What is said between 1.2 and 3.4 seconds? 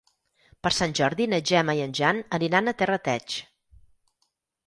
na Gemma i en Jan aniran a Terrateig.